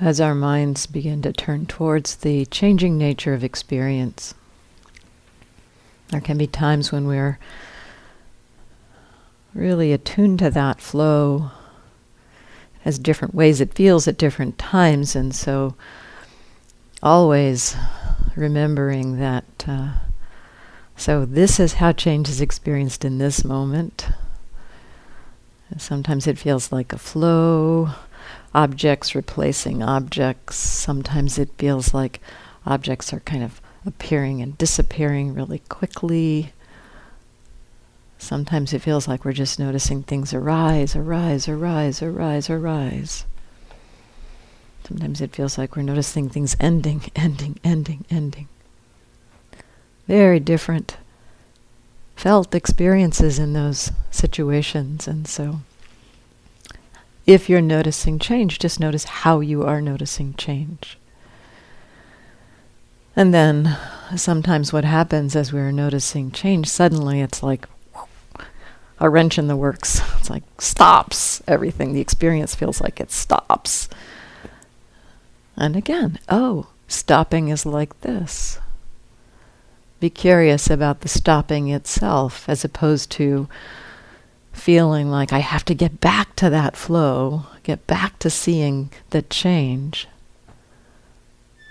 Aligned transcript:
as 0.00 0.20
our 0.20 0.34
minds 0.34 0.86
begin 0.86 1.22
to 1.22 1.32
turn 1.32 1.66
towards 1.66 2.16
the 2.16 2.46
changing 2.46 2.96
nature 2.96 3.34
of 3.34 3.42
experience. 3.42 4.34
There 6.08 6.20
can 6.20 6.38
be 6.38 6.46
times 6.46 6.92
when 6.92 7.06
we're 7.06 7.38
really 9.54 9.92
attuned 9.92 10.38
to 10.38 10.50
that 10.50 10.80
flow. 10.80 11.50
It 12.76 12.82
has 12.82 12.98
different 12.98 13.34
ways 13.34 13.60
it 13.60 13.74
feels 13.74 14.06
at 14.06 14.16
different 14.16 14.56
times, 14.56 15.16
and 15.16 15.34
so 15.34 15.74
always 17.02 17.76
remembering 18.36 19.18
that. 19.18 19.44
Uh, 19.66 19.90
so, 20.96 21.24
this 21.24 21.60
is 21.60 21.74
how 21.74 21.92
change 21.92 22.28
is 22.28 22.40
experienced 22.40 23.04
in 23.04 23.18
this 23.18 23.44
moment. 23.44 24.08
Sometimes 25.76 26.26
it 26.26 26.38
feels 26.38 26.72
like 26.72 26.92
a 26.92 26.98
flow 26.98 27.90
objects 28.54 29.14
replacing 29.14 29.82
objects. 29.82 30.56
Sometimes 30.56 31.38
it 31.38 31.50
feels 31.58 31.92
like 31.94 32.20
objects 32.66 33.12
are 33.12 33.20
kind 33.20 33.42
of 33.42 33.60
appearing 33.86 34.40
and 34.40 34.56
disappearing 34.58 35.34
really 35.34 35.60
quickly. 35.68 36.52
Sometimes 38.18 38.72
it 38.72 38.82
feels 38.82 39.06
like 39.06 39.24
we're 39.24 39.32
just 39.32 39.58
noticing 39.58 40.02
things 40.02 40.34
arise, 40.34 40.96
arise, 40.96 41.48
arise, 41.48 42.02
arise, 42.02 42.50
arise. 42.50 43.24
Sometimes 44.86 45.20
it 45.20 45.34
feels 45.34 45.58
like 45.58 45.76
we're 45.76 45.82
noticing 45.82 46.28
things 46.28 46.56
ending, 46.58 47.02
ending, 47.16 47.60
ending, 47.62 48.04
ending. 48.10 48.48
Very 50.06 50.40
different 50.40 50.96
felt 52.16 52.54
experiences 52.54 53.38
in 53.38 53.52
those 53.52 53.92
situations, 54.10 55.06
and 55.06 55.28
so 55.28 55.60
if 57.28 57.50
you're 57.50 57.60
noticing 57.60 58.18
change, 58.18 58.58
just 58.58 58.80
notice 58.80 59.04
how 59.04 59.40
you 59.40 59.62
are 59.62 59.82
noticing 59.82 60.32
change. 60.32 60.96
And 63.14 63.34
then 63.34 63.76
sometimes 64.16 64.72
what 64.72 64.86
happens 64.86 65.36
as 65.36 65.52
we're 65.52 65.70
noticing 65.70 66.30
change, 66.30 66.68
suddenly 66.68 67.20
it's 67.20 67.42
like 67.42 67.68
a 68.98 69.10
wrench 69.10 69.38
in 69.38 69.46
the 69.46 69.56
works. 69.56 70.00
It's 70.18 70.30
like 70.30 70.42
stops 70.58 71.42
everything. 71.46 71.92
The 71.92 72.00
experience 72.00 72.54
feels 72.54 72.80
like 72.80 72.98
it 72.98 73.12
stops. 73.12 73.90
And 75.54 75.76
again, 75.76 76.18
oh, 76.30 76.68
stopping 76.86 77.48
is 77.48 77.66
like 77.66 78.00
this. 78.00 78.58
Be 80.00 80.08
curious 80.08 80.70
about 80.70 81.02
the 81.02 81.08
stopping 81.08 81.68
itself 81.68 82.48
as 82.48 82.64
opposed 82.64 83.10
to 83.12 83.48
feeling 84.58 85.10
like 85.10 85.32
I 85.32 85.38
have 85.38 85.64
to 85.66 85.74
get 85.74 86.00
back 86.00 86.36
to 86.36 86.50
that 86.50 86.76
flow, 86.76 87.46
get 87.62 87.86
back 87.86 88.18
to 88.18 88.30
seeing 88.30 88.90
the 89.10 89.22
change. 89.22 90.08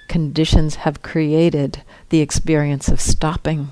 Conditions 0.08 0.76
have 0.76 1.02
created 1.02 1.84
the 2.10 2.22
experience 2.22 2.88
of 2.88 3.02
stopping. 3.02 3.70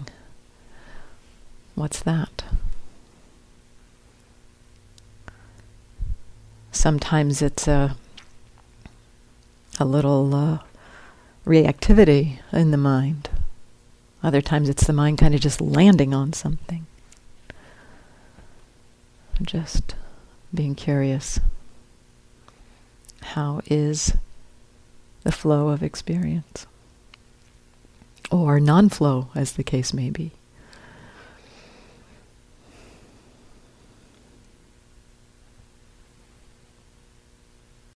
What's 1.75 2.02
that? 2.02 2.43
Sometimes 6.71 7.41
it's 7.41 7.67
a 7.67 7.95
a 9.80 9.86
little 9.86 10.33
uh, 10.33 10.59
reactivity 11.45 12.39
in 12.52 12.71
the 12.71 12.77
mind. 12.77 13.30
Other 14.23 14.42
times 14.42 14.70
it's 14.70 14.87
the 14.87 14.93
mind 14.93 15.17
kind 15.17 15.36
of 15.36 15.42
just 15.42 15.59
landing 15.61 16.14
on 16.14 16.33
something. 16.33 16.86
Just 19.41 19.95
being 20.53 20.75
curious. 20.75 21.39
How 23.21 23.61
is 23.65 24.15
the 25.23 25.31
flow 25.31 25.69
of 25.69 25.83
experience? 25.83 26.65
Or 28.31 28.59
non 28.59 28.89
flow, 28.89 29.29
as 29.35 29.53
the 29.53 29.63
case 29.63 29.93
may 29.93 30.09
be. 30.09 30.31